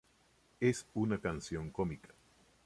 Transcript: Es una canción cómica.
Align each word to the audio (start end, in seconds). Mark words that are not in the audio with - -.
Es 0.59 0.87
una 0.95 1.21
canción 1.21 1.69
cómica. 1.69 2.09